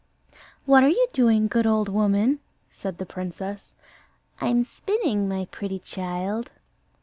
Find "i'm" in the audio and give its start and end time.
4.39-4.63